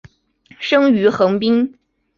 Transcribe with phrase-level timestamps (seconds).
[0.59, 1.77] 生于横滨。